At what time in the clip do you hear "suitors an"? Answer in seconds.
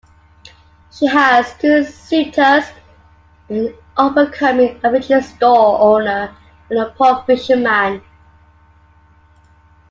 1.83-3.71